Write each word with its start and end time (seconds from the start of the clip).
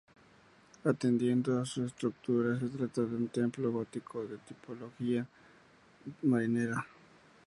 Atendiendo 0.83 1.59
a 1.59 1.65
su 1.67 1.85
estructura 1.85 2.57
se 2.59 2.69
trata 2.69 3.01
de 3.01 3.15
un 3.15 3.27
templo 3.27 3.71
gótico 3.71 4.25
de 4.25 4.39
tipología 4.39 5.27
marinera. 6.23 6.87